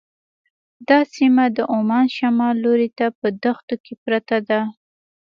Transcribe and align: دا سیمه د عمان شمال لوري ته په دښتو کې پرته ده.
دا 0.87 0.99
سیمه 1.15 1.45
د 1.55 1.57
عمان 1.75 2.05
شمال 2.17 2.53
لوري 2.63 2.89
ته 2.97 3.05
په 3.19 3.27
دښتو 3.43 3.75
کې 3.83 3.93
پرته 4.03 4.37
ده. 4.49 4.59